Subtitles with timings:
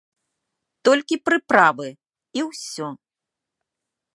[0.87, 1.87] Толькі прыправы,
[2.39, 2.87] і ўсё.